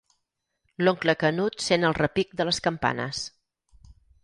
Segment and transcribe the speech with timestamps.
[0.87, 3.23] L'oncle Canut sent el repic de les campanes.